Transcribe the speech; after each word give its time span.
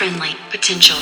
friendly 0.00 0.34
potential. 0.48 0.96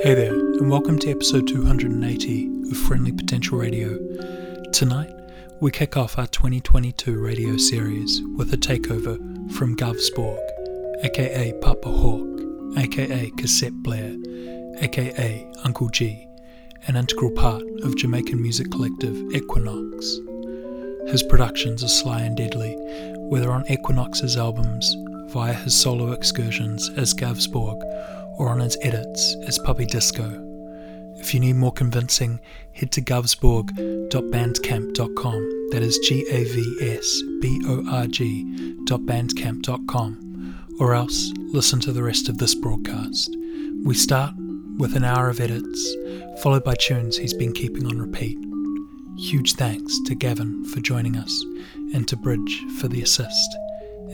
Hey 0.00 0.14
there, 0.14 0.32
and 0.32 0.70
welcome 0.70 0.96
to 1.00 1.10
episode 1.10 1.48
280 1.48 2.70
of 2.70 2.76
Friendly 2.76 3.10
Potential 3.10 3.58
Radio. 3.58 3.98
Tonight, 4.72 5.19
we 5.60 5.70
kick 5.70 5.94
off 5.94 6.18
our 6.18 6.26
2022 6.28 7.20
radio 7.20 7.54
series 7.58 8.22
with 8.34 8.50
a 8.54 8.56
takeover 8.56 9.18
from 9.52 9.76
Gavsborg, 9.76 10.40
aka 11.04 11.52
Papa 11.60 11.90
Hawk, 11.90 12.40
aka 12.78 13.30
Cassette 13.36 13.74
Blair, 13.82 14.16
aka 14.78 15.46
Uncle 15.64 15.90
G, 15.90 16.26
an 16.86 16.96
integral 16.96 17.30
part 17.32 17.62
of 17.82 17.94
Jamaican 17.98 18.40
music 18.40 18.70
collective 18.70 19.14
Equiknoxx. 19.34 21.10
His 21.10 21.22
productions 21.22 21.84
are 21.84 21.88
sly 21.88 22.22
and 22.22 22.38
deadly, 22.38 22.74
whether 23.28 23.52
on 23.52 23.64
Equiknoxx's 23.64 24.38
albums, 24.38 24.96
via 25.30 25.52
his 25.52 25.78
solo 25.78 26.12
excursions 26.12 26.88
as 26.96 27.12
Gavsborg, 27.12 27.82
or 28.38 28.48
on 28.48 28.60
his 28.60 28.78
edits 28.80 29.36
as 29.46 29.58
Puppy 29.58 29.84
Disco. 29.84 30.49
If 31.20 31.34
you 31.34 31.40
need 31.40 31.56
more 31.56 31.72
convincing, 31.72 32.40
head 32.72 32.92
to 32.92 33.02
gavsborg.bandcamp.com. 33.02 35.68
That 35.70 35.82
is 35.82 35.98
G 35.98 36.24
A 36.28 36.44
V 36.44 36.94
S 36.96 37.22
B 37.40 37.60
O 37.66 37.84
R 37.90 38.06
G.bandcamp.com. 38.06 40.30
Or 40.80 40.94
else 40.94 41.30
listen 41.36 41.78
to 41.80 41.92
the 41.92 42.02
rest 42.02 42.30
of 42.30 42.38
this 42.38 42.54
broadcast. 42.54 43.36
We 43.84 43.94
start 43.94 44.34
with 44.78 44.96
an 44.96 45.04
hour 45.04 45.28
of 45.28 45.40
edits, 45.40 45.94
followed 46.42 46.64
by 46.64 46.74
tunes 46.74 47.18
he's 47.18 47.34
been 47.34 47.52
keeping 47.52 47.86
on 47.86 48.00
repeat. 48.00 48.38
Huge 49.18 49.52
thanks 49.52 49.94
to 50.06 50.14
Gavin 50.14 50.64
for 50.64 50.80
joining 50.80 51.16
us 51.16 51.44
and 51.94 52.08
to 52.08 52.16
Bridge 52.16 52.64
for 52.80 52.88
the 52.88 53.02
assist. 53.02 53.54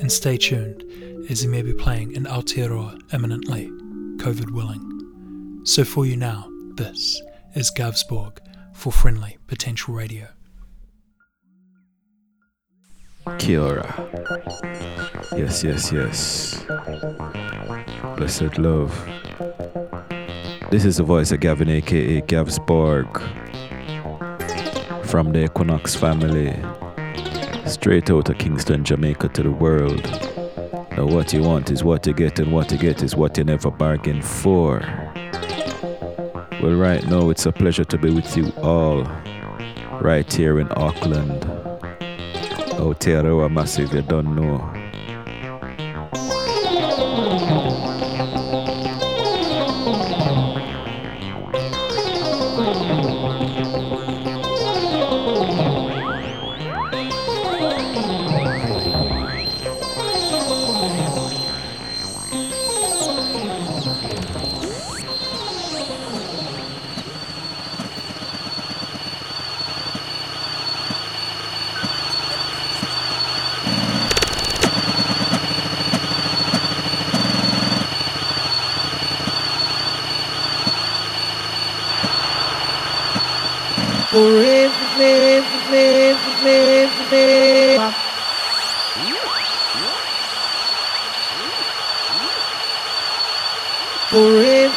And 0.00 0.10
stay 0.10 0.36
tuned 0.36 0.82
as 1.30 1.40
he 1.40 1.46
may 1.46 1.62
be 1.62 1.72
playing 1.72 2.10
in 2.12 2.24
Aotearoa 2.24 2.98
imminently. 3.14 3.70
COVID 4.18 4.50
willing. 4.50 5.62
So 5.64 5.84
for 5.84 6.04
you 6.04 6.16
now, 6.16 6.48
this 6.76 7.22
is 7.54 7.70
Gavsborg 7.70 8.38
for 8.74 8.92
Friendly 8.92 9.38
Potential 9.46 9.94
Radio. 9.94 10.28
Kia 13.38 13.60
ora. 13.60 13.86
Yes, 15.34 15.64
yes, 15.64 15.90
yes. 15.90 16.64
Blessed 18.16 18.58
love. 18.58 18.92
This 20.70 20.84
is 20.84 20.98
the 20.98 21.02
voice 21.02 21.32
of 21.32 21.40
Gavin, 21.40 21.70
aka 21.70 22.20
Gavsborg, 22.20 23.10
from 25.06 25.32
the 25.32 25.48
Equiknoxx 25.48 25.96
family, 25.96 26.54
straight 27.68 28.10
out 28.10 28.28
of 28.28 28.38
Kingston, 28.38 28.84
Jamaica 28.84 29.28
to 29.30 29.42
the 29.42 29.50
world. 29.50 30.04
Now, 30.92 31.06
what 31.06 31.32
you 31.32 31.42
want 31.42 31.70
is 31.70 31.82
what 31.82 32.06
you 32.06 32.12
get, 32.12 32.38
and 32.38 32.52
what 32.52 32.70
you 32.70 32.78
get 32.78 33.02
is 33.02 33.16
what 33.16 33.38
you 33.38 33.44
never 33.44 33.70
bargained 33.70 34.24
for. 34.24 35.05
Well, 36.62 36.74
right 36.74 37.04
now, 37.06 37.30
it's 37.30 37.44
a 37.46 37.52
pleasure 37.52 37.84
to 37.84 37.98
be 37.98 38.10
with 38.10 38.36
you 38.36 38.50
all, 38.62 39.04
right 40.00 40.30
here 40.32 40.58
in 40.58 40.68
Auckland. 40.76 41.42
Aotearoa 42.76 43.52
Massive, 43.52 43.92
you 43.92 44.02
don't 44.02 44.34
know. 44.34 44.75
Forever, 84.16 85.42
forever, 85.68 86.88
forever. 87.10 87.92
Forever, 94.08 94.76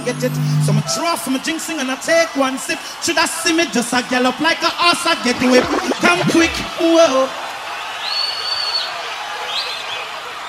forget 0.00 0.22
it. 0.24 0.34
So 0.64 0.72
I 0.72 0.80
draw 0.96 1.14
a 1.14 1.38
jinxing 1.40 1.78
and 1.80 1.90
I 1.90 1.96
take 1.96 2.34
one 2.36 2.58
sip. 2.58 2.78
Should 3.02 3.18
I 3.18 3.26
see 3.26 3.52
me 3.52 3.66
just 3.66 3.92
a 3.92 4.02
gallop 4.08 4.40
like 4.40 4.62
a 4.62 4.70
horse 4.72 5.04
I 5.04 5.14
get 5.24 5.36
whipped? 5.44 5.68
Come 6.00 6.20
quick, 6.30 6.52
whoa. 6.80 7.28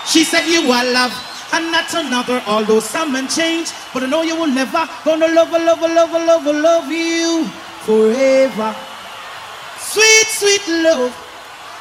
She 0.07 0.23
said 0.23 0.47
you 0.47 0.71
are 0.71 0.85
love 0.85 1.13
and 1.53 1.71
not 1.71 1.93
another. 1.93 2.41
Although 2.47 2.79
some 2.79 3.13
men 3.13 3.27
change, 3.27 3.71
but 3.93 4.03
I 4.03 4.07
know 4.07 4.23
you 4.23 4.35
will 4.35 4.47
never 4.47 4.87
gonna 5.03 5.27
love, 5.27 5.51
love, 5.51 5.81
love, 5.81 6.11
love, 6.11 6.45
love 6.45 6.91
you 6.91 7.45
forever. 7.85 8.75
Sweet, 9.79 10.27
sweet 10.27 10.67
love. 10.83 11.11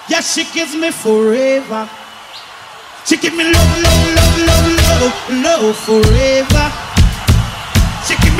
Yes, 0.09 0.35
she 0.35 0.45
gives 0.53 0.75
me 0.75 0.91
forever. 0.91 1.89
She 3.07 3.17
give 3.17 3.35
me 3.35 3.45
love, 3.45 3.83
love, 3.83 4.17
love, 4.17 4.39
love, 4.47 5.01
love, 5.01 5.43
love 5.43 5.77
forever. 5.77 6.90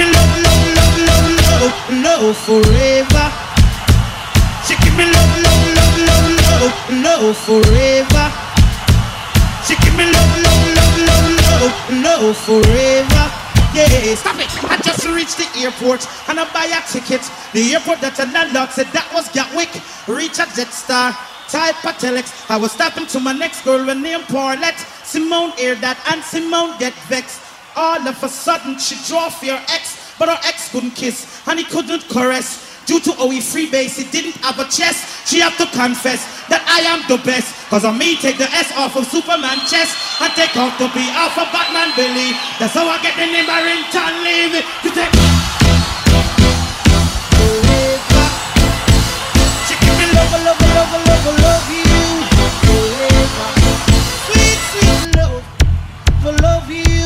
Me 0.01 0.07
love, 0.09 0.33
love, 0.41 0.65
love, 0.77 0.97
love, 1.09 1.29
love, 1.45 2.25
love 2.25 2.37
forever. 2.49 3.27
She 4.65 4.73
give 4.81 4.97
me 4.97 5.05
love, 5.05 5.33
love, 5.45 5.65
love, 5.77 5.97
love, 6.09 6.29
love, 6.41 6.75
love 7.05 7.37
forever. 7.37 8.27
She 9.67 9.77
give 9.85 9.93
me 10.01 10.09
love, 10.09 10.33
love, 10.41 10.65
love, 10.79 10.97
love, 11.05 11.29
love, 11.45 11.75
love 12.01 12.37
forever. 12.49 13.25
Yeah, 13.75 14.15
stop 14.15 14.41
it. 14.41 14.49
I 14.65 14.81
just 14.83 15.07
reached 15.07 15.37
the 15.37 15.47
airport 15.61 16.09
and 16.29 16.41
I 16.41 16.51
buy 16.51 16.65
a 16.65 16.81
ticket. 16.91 17.21
The 17.53 17.75
airport 17.75 18.01
that 18.01 18.19
a 18.19 18.25
landlord 18.33 18.71
said 18.71 18.87
that 18.97 19.07
was 19.13 19.29
Gatwick. 19.29 19.69
Reach 20.09 20.39
a 20.39 20.47
Jetstar, 20.49 21.13
type 21.53 21.77
a 21.85 21.93
telex. 21.93 22.51
I 22.51 22.57
was 22.57 22.73
stopping 22.73 23.07
to 23.09 23.21
my 23.21 23.33
next 23.33 23.67
girl 23.67 23.85
with 23.85 23.99
name 23.99 24.23
Paulette. 24.23 24.81
Simone 25.05 25.53
hear 25.59 25.75
that 25.77 26.01
and 26.09 26.25
Simone 26.25 26.79
get 26.79 26.95
vexed. 27.13 27.50
All 27.81 28.07
of 28.07 28.23
a 28.23 28.29
sudden 28.29 28.77
she 28.77 28.95
draw 29.09 29.31
for 29.31 29.47
your 29.47 29.57
ex, 29.73 30.13
but 30.19 30.29
her 30.29 30.37
ex 30.45 30.69
couldn't 30.69 30.91
kiss 30.91 31.41
and 31.49 31.59
he 31.59 31.65
couldn't 31.65 32.07
caress. 32.11 32.85
Due 32.85 33.01
to 33.01 33.13
how 33.17 33.31
he 33.31 33.39
freebase, 33.41 33.97
he 33.97 34.05
didn't 34.13 34.37
have 34.45 34.59
a 34.61 34.69
chest. 34.69 35.27
She 35.27 35.41
have 35.41 35.57
to 35.57 35.65
confess 35.73 36.21
that 36.53 36.61
I 36.69 36.85
am 36.93 37.01
the 37.09 37.17
best. 37.25 37.57
Cause 37.73 37.87
on 37.87 37.97
me 37.97 38.21
take 38.21 38.37
the 38.37 38.45
S 38.53 38.69
off 38.77 39.01
of 39.01 39.09
Superman 39.09 39.57
chest 39.65 39.97
and 40.21 40.29
take 40.37 40.53
off 40.61 40.77
the 40.77 40.93
B 40.93 41.01
off 41.17 41.33
of 41.41 41.49
Batman 41.57 41.89
Billy. 41.97 42.37
That's 42.61 42.77
how 42.77 42.85
I 42.85 43.01
get 43.01 43.17
the 43.17 43.25
name 43.25 43.49
Barrington 43.49 44.13
Levy. 44.29 44.61
You 44.85 44.93
take. 44.93 45.17
She 49.65 49.75
give 49.81 49.97
me 49.97 50.05
love, 50.13 50.37
love, 50.37 50.61
love, 50.69 50.93
love, 51.01 51.29
love 51.33 51.67
you. 51.73 51.89
Forever. 52.61 53.49
Sweet, 54.29 54.61
sweet 54.69 55.17
love, 55.17 55.41
love 56.45 56.69
you. 56.69 57.01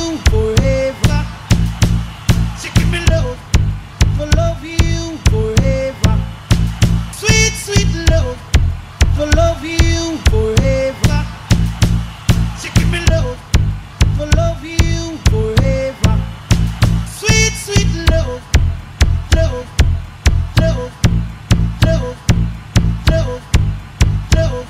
for 9.17 9.27
love 9.37 9.65
you 9.65 10.19
forever. 10.31 11.27
Give 12.77 12.91
me 12.91 13.01
love, 13.11 13.39
love 14.37 14.65
you 14.65 15.19
forever. 15.31 16.15
Sweet, 17.07 17.53
sweet 17.53 18.11
love, 18.11 18.43
love, 19.37 19.67
love, 20.61 20.93
love, 21.87 22.17
love, 23.11 23.43
love. 24.37 24.67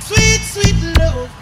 Sweet, 0.00 0.40
sweet 0.40 0.98
love. 0.98 1.41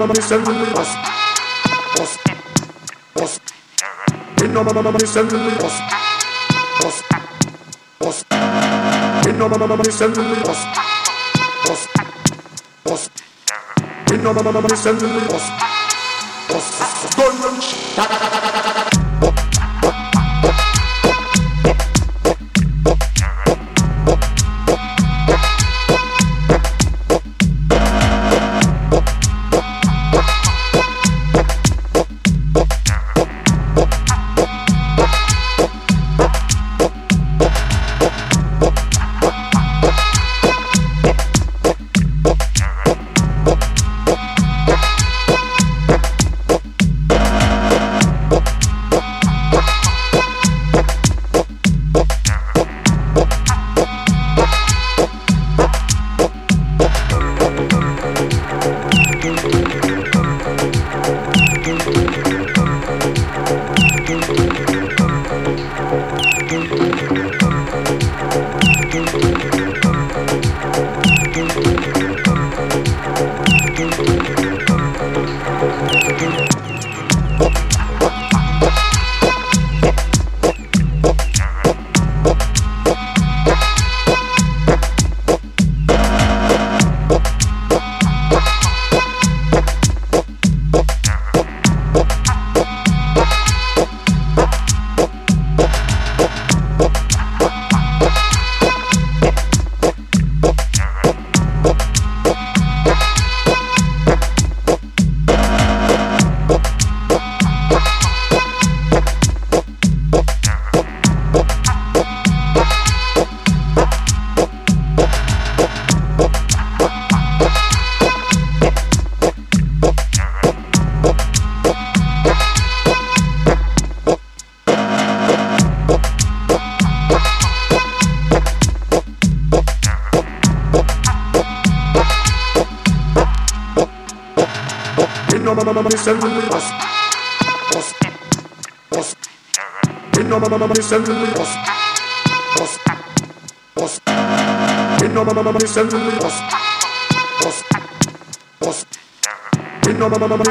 Money 0.00 0.22
send 0.22 0.46
bus, 0.46 0.96
bus, 1.94 2.18
bus. 3.14 3.40
Me 4.40 4.48
no 4.48 4.64
money 4.64 5.06
send 5.06 5.30
me 5.30 5.50
bus, 5.60 5.76
bus, 6.80 7.02
bus. 8.00 8.24
Me 9.26 9.32
no 9.32 9.46
money 9.46 9.90
send 9.90 10.16
me 10.16 10.40
bus, 10.40 10.64
bus, 11.66 11.86
bus. 12.86 13.10
Me 14.10 14.16
no 14.16 14.32
money 14.32 14.76
send 14.76 15.02
me 15.02 15.79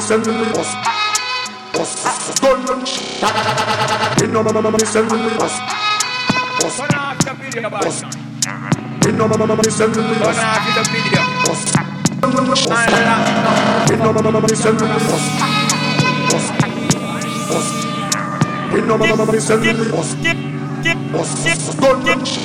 me 0.10 0.34
bus, 0.54 0.74
bus. 1.74 1.92
Gunman. 2.42 2.82
Me 4.20 4.26
no 4.28 4.42
send 4.86 5.12
me 5.12 5.18
bus, 5.38 5.54
bus, 6.60 6.80
bus. 7.70 8.02
Me 9.06 9.12
no 9.12 9.30
send 9.70 9.96
me 9.96 10.04
bus, 10.18 10.34
bus. 11.46 11.62
Me 13.88 13.96
no 13.98 14.50
send 14.58 14.82
me 14.82 14.88
bus. 14.98 15.24
Bus. 16.30 16.46
Bus. 17.50 17.68
Me 18.74 18.82
no 18.82 18.98
money 18.98 19.40
send 19.40 19.62
me 19.62 19.86
bus. 19.92 20.10
Bus. 21.12 22.39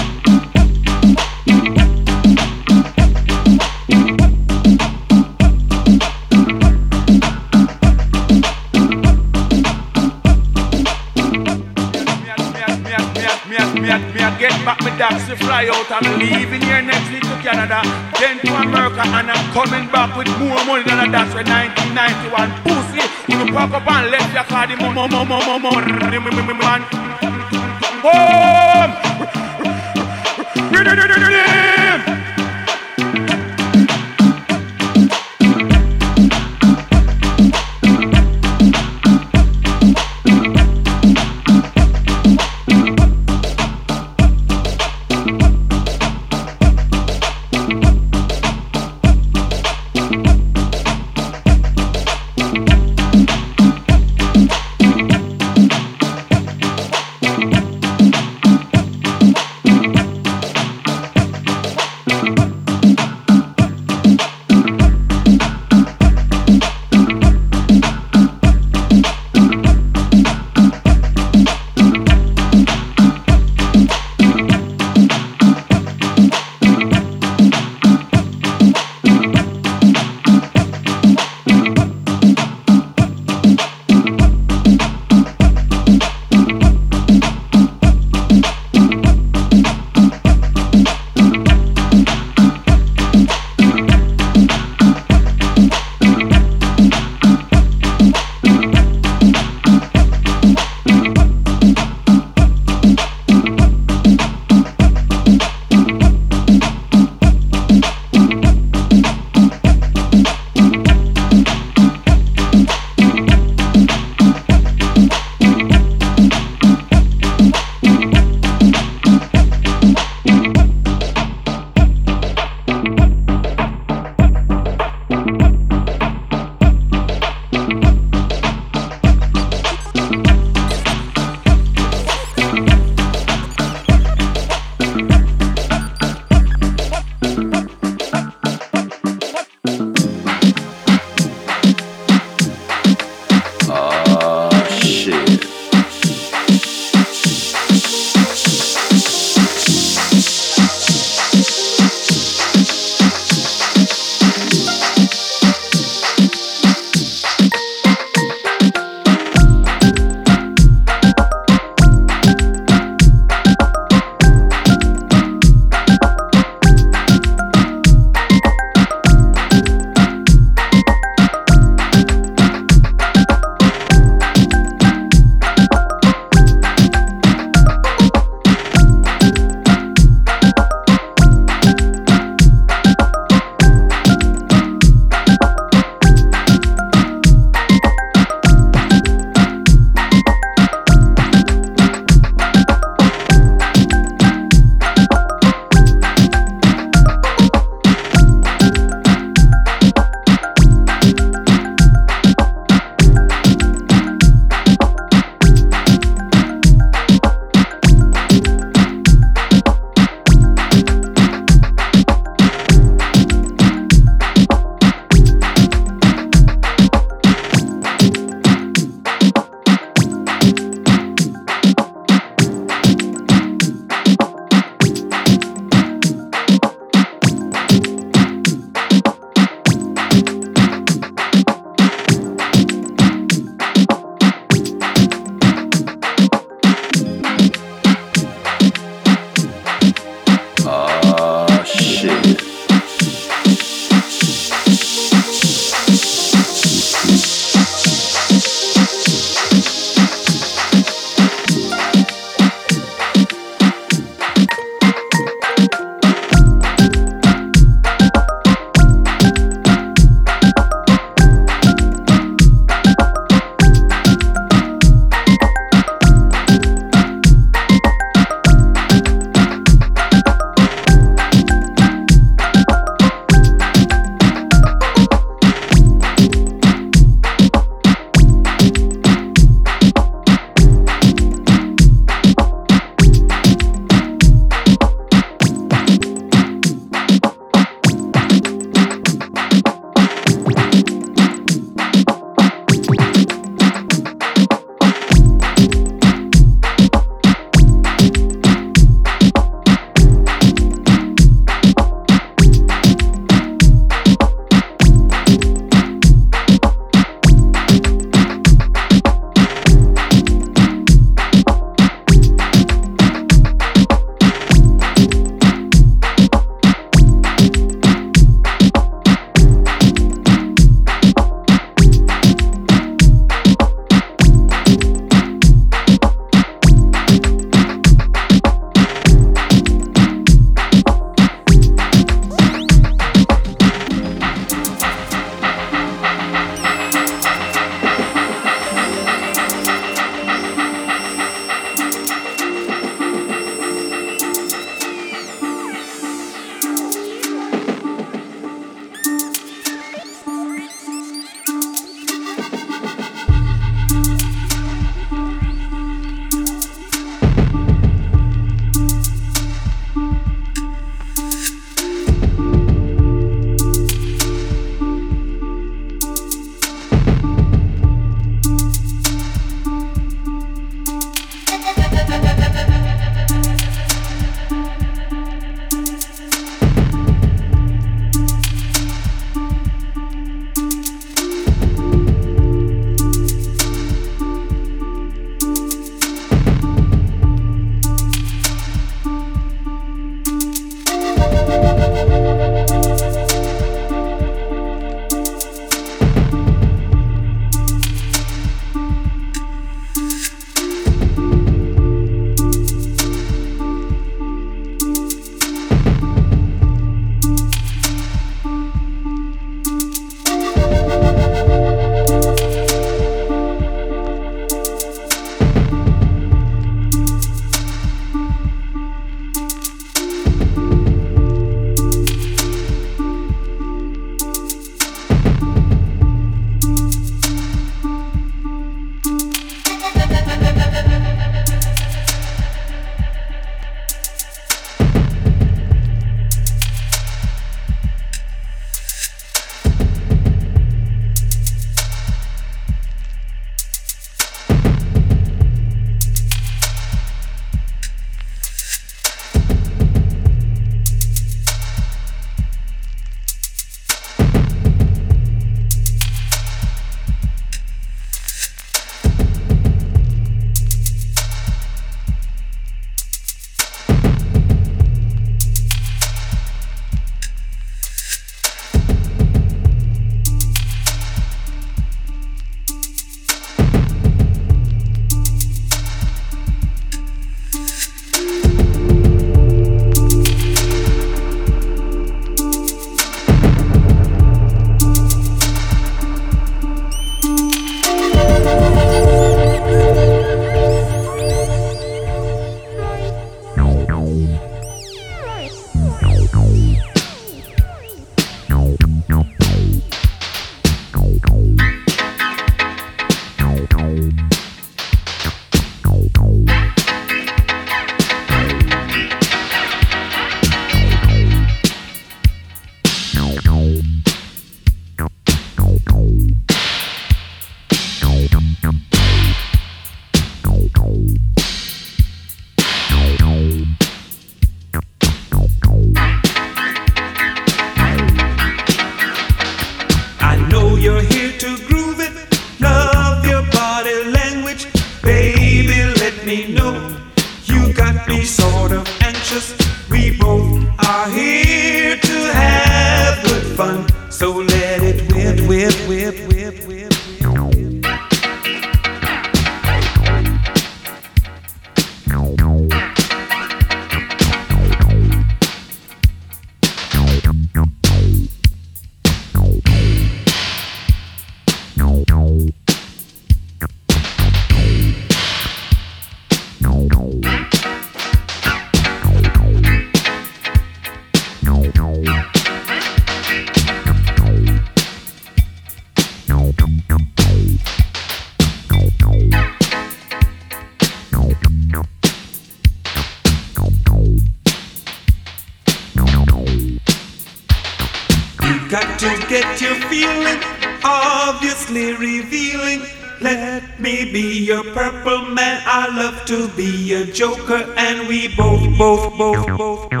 Joker, 597.13 597.73
and 597.77 598.07
we 598.07 598.27
both, 598.35 598.61
both, 598.77 599.17
both, 599.17 599.57
both, 599.57 599.57
both. 599.57 600.00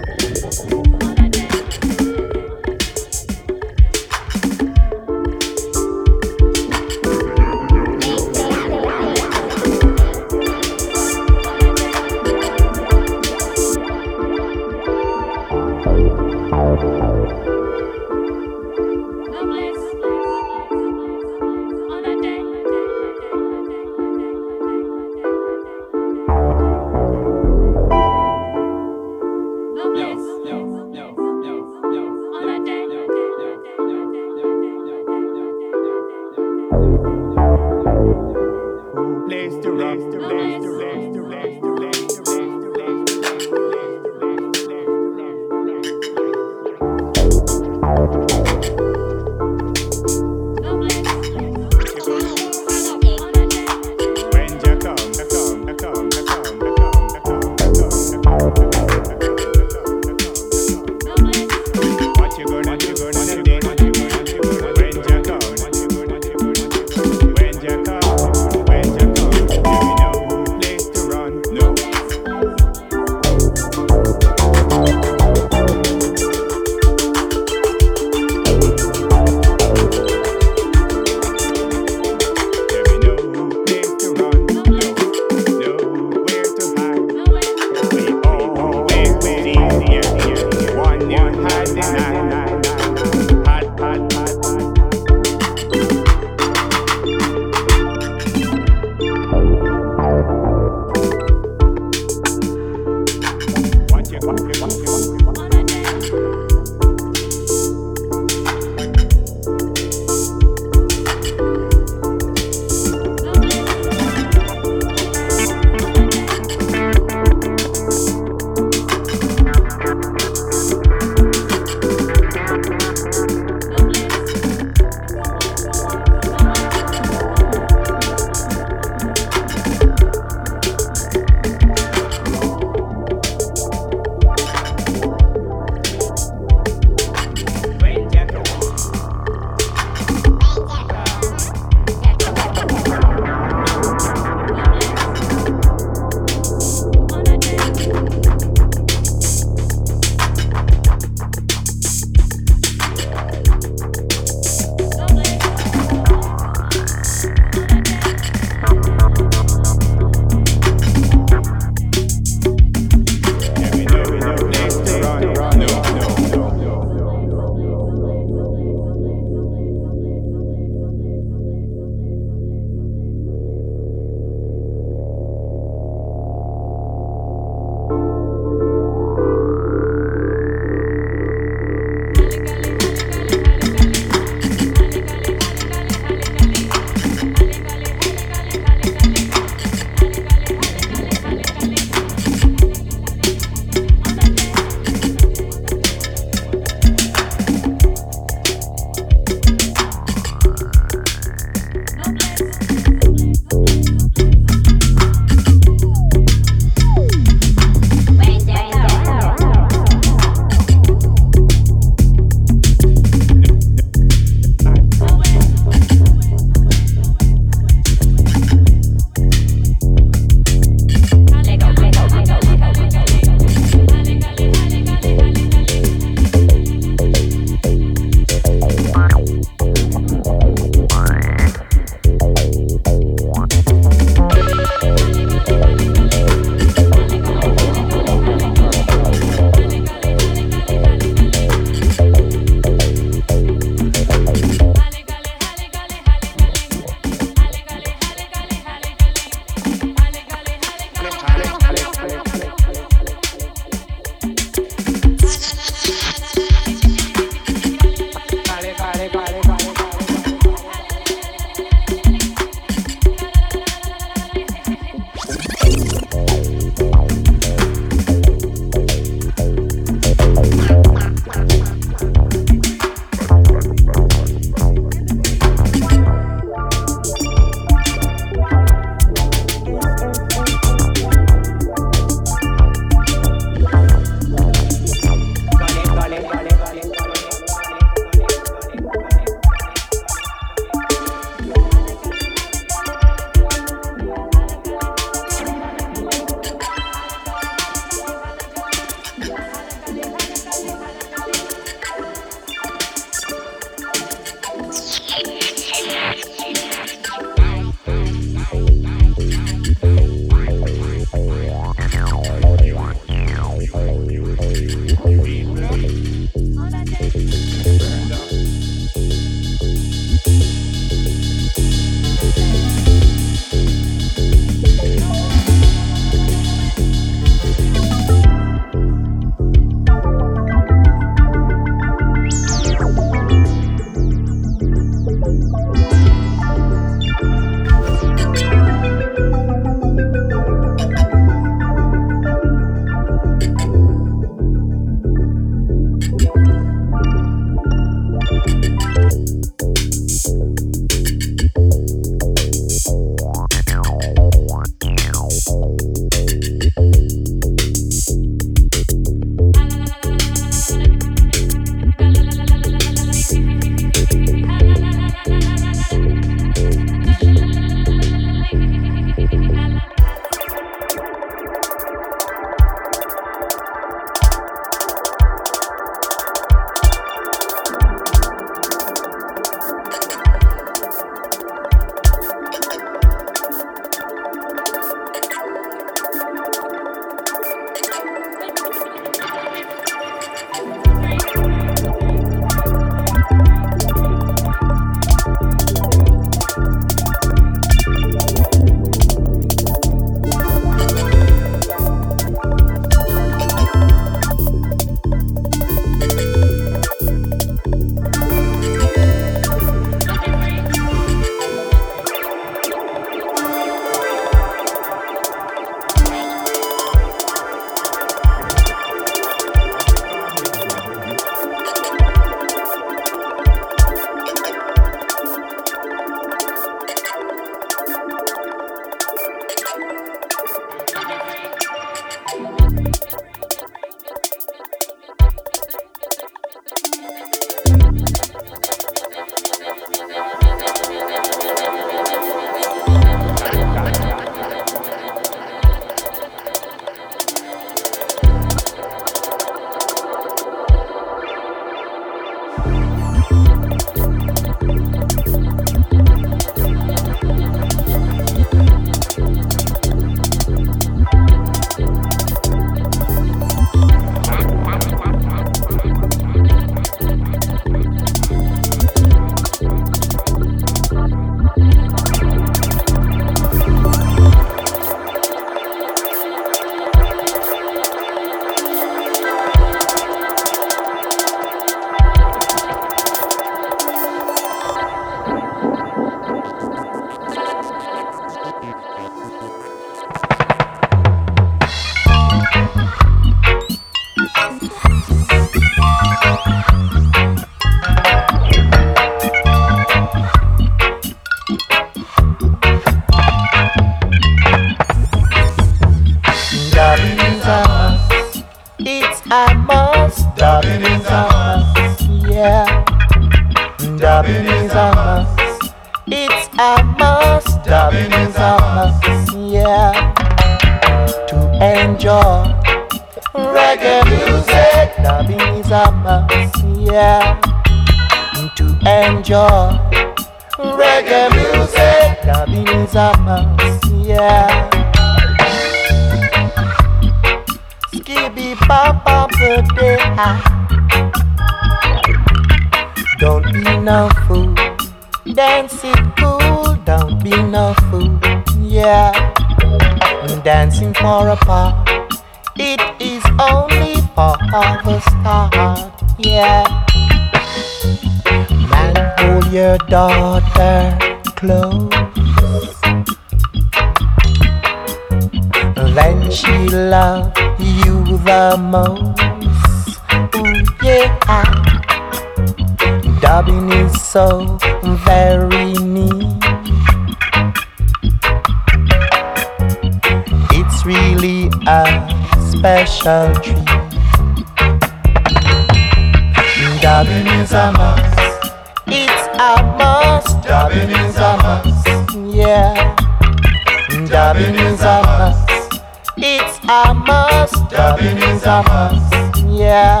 summers, 598.64 599.02
yeah, 599.44 600.00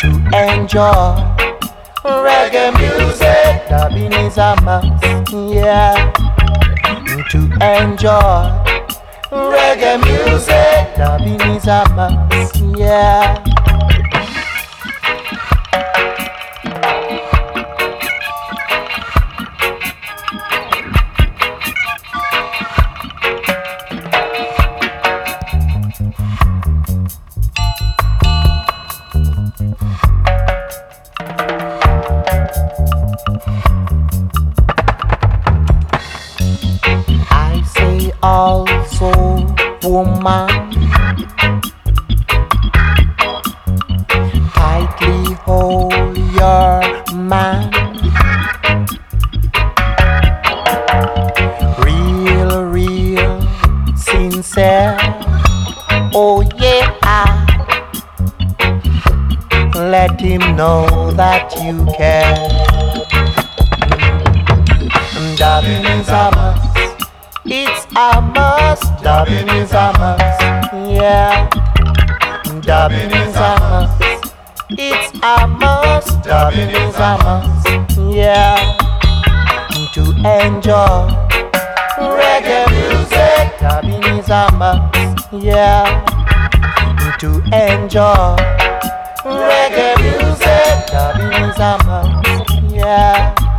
to 0.00 0.08
enjoy 0.48 1.16
reggae 2.02 2.72
music. 2.78 3.68
Dubbing 3.68 4.12
is 4.12 4.38
a 4.38 4.56
must, 4.62 5.04
yeah, 5.52 6.12
to 7.30 7.38
enjoy 7.60 8.40
reggae 9.30 10.00
music. 10.02 10.96
Dubbing 10.96 11.40
is 11.56 11.66
a 11.66 11.84
must, 11.94 12.56
yeah. 12.78 13.49
Dabbing 69.30 69.62
is 69.62 69.72
a 69.72 69.92
must, 69.96 70.42
yeah. 70.90 71.48
Dabbing 72.62 73.12
is 73.12 73.36
a 73.36 73.38
must. 73.60 74.02
It's 74.70 75.12
a 75.22 75.46
must. 75.46 76.24
Dabbing 76.24 76.70
is 76.70 76.96
a 76.96 77.16
must, 77.22 77.68
yeah. 78.12 78.56
To 79.94 80.02
enjoy 80.10 81.14
reggae 82.18 82.66
music. 82.74 83.58
Dabbing 83.60 84.02
is 84.18 84.28
a 84.30 84.50
must, 84.58 85.32
yeah. 85.32 85.86
To 87.20 87.28
enjoy 87.54 88.34
reggae 89.22 89.94
music. 90.02 90.90
Dabbing 90.90 91.32
is 91.48 91.56
a 91.56 91.78
must, 91.86 92.62
yeah. 92.72 93.49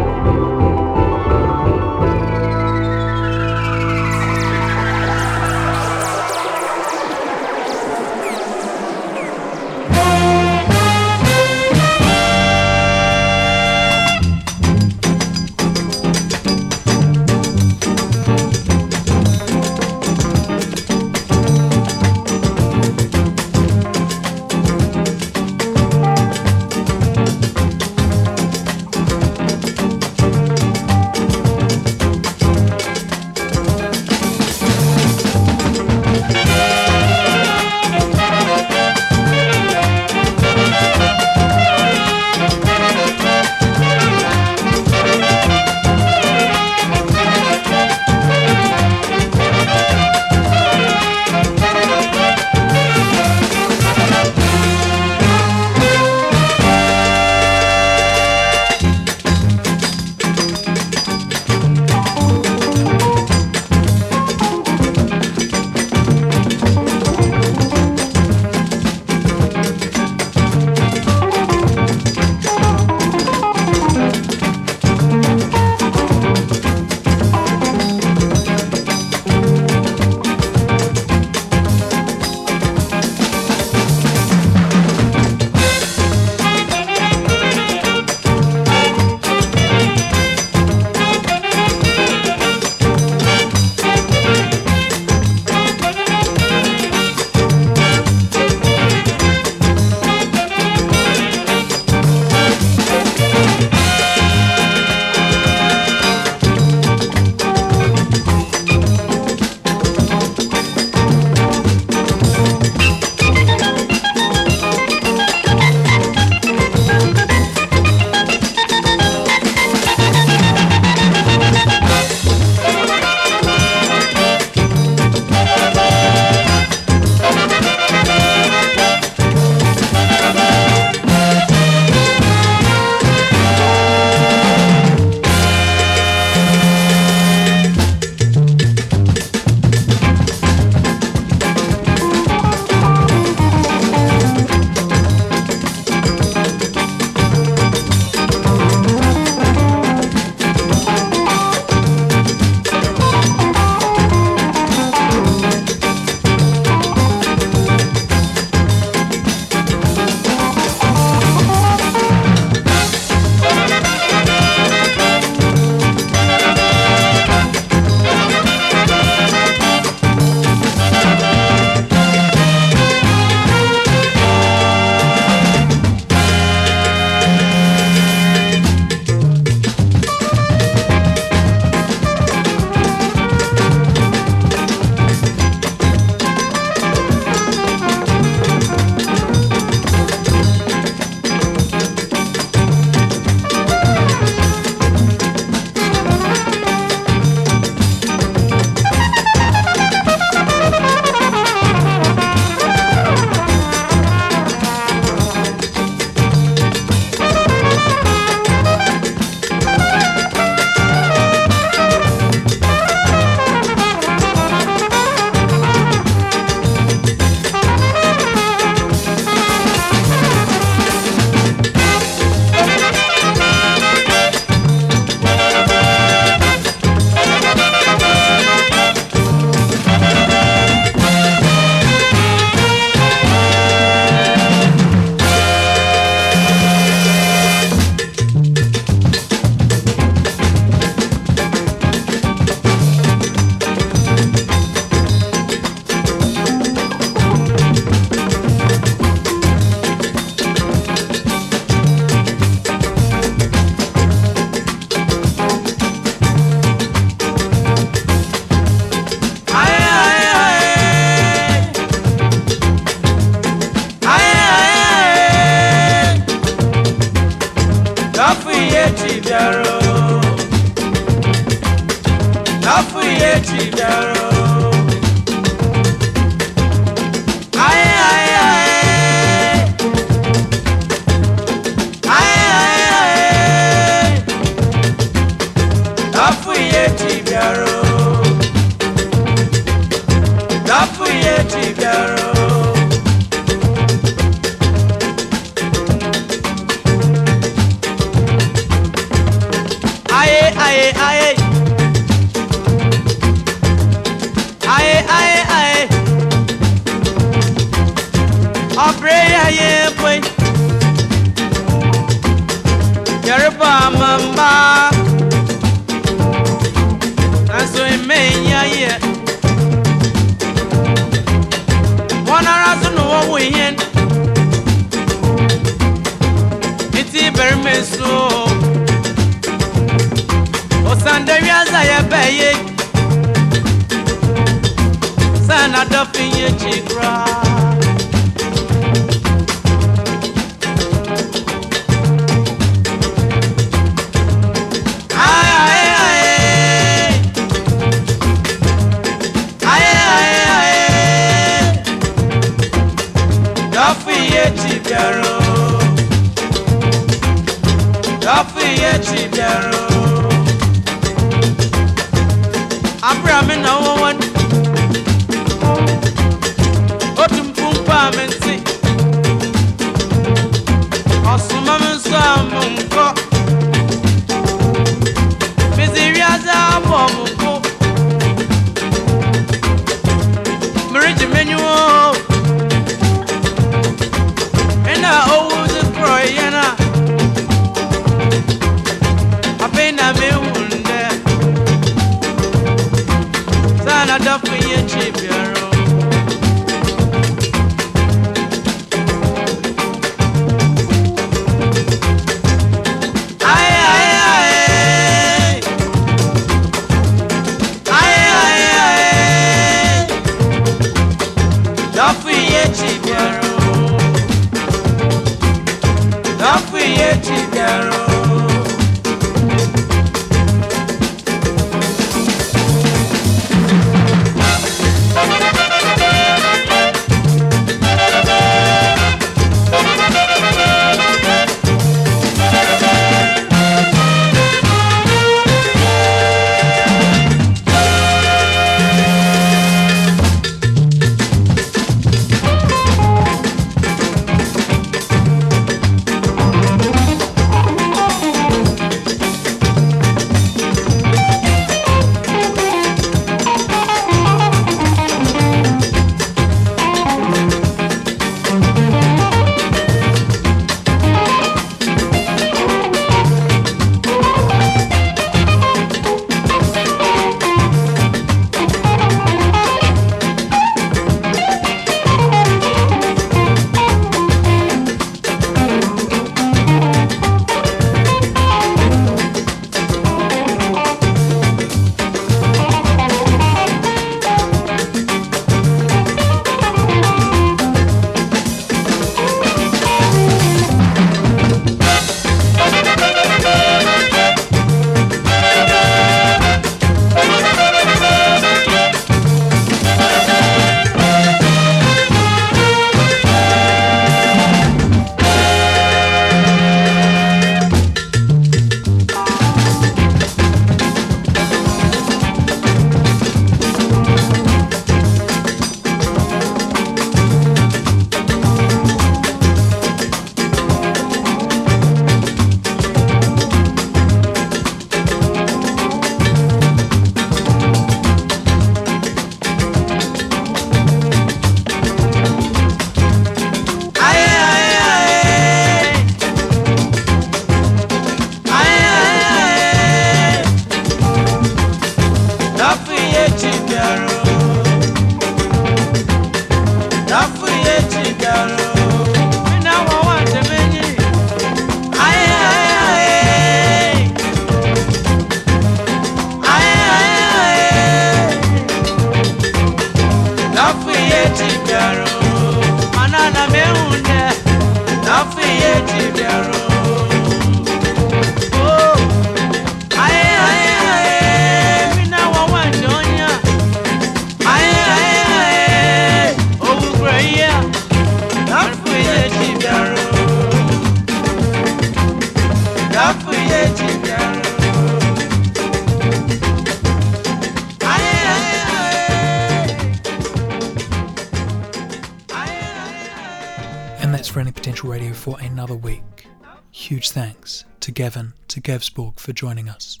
Spork 598.88 599.18
for 599.18 599.32
joining 599.32 599.68
us. 599.68 600.00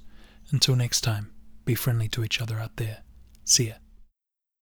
Until 0.50 0.76
next 0.76 1.00
time, 1.00 1.32
be 1.64 1.74
friendly 1.74 2.08
to 2.08 2.22
each 2.24 2.40
other 2.40 2.58
out 2.58 2.76
there. 2.76 2.98
See 3.44 3.68
ya. 3.68 3.74